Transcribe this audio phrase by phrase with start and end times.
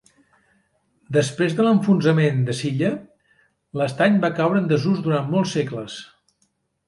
[1.17, 2.89] Després de l'enfonsament de Silla,
[3.81, 5.99] l'estany va caure en desús durant molts segles.